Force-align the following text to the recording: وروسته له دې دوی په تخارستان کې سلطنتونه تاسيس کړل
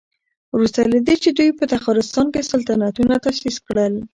وروسته 0.53 0.79
له 0.91 0.97
دې 1.07 1.15
دوی 1.37 1.49
په 1.59 1.63
تخارستان 1.73 2.27
کې 2.33 2.47
سلطنتونه 2.51 3.13
تاسيس 3.25 3.55
کړل 3.67 3.93